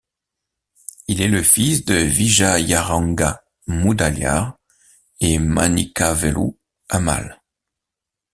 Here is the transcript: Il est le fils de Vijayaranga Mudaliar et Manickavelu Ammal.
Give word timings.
Il 1.07 1.21
est 1.21 1.27
le 1.27 1.43
fils 1.43 1.85
de 1.85 1.93
Vijayaranga 1.93 3.43
Mudaliar 3.67 4.57
et 5.19 5.37
Manickavelu 5.37 6.57
Ammal. 6.89 7.39